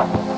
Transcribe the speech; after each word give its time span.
Bye. 0.00 0.37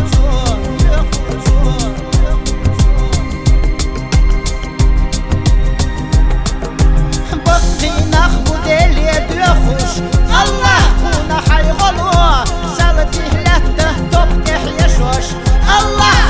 alive. 15.81 16.20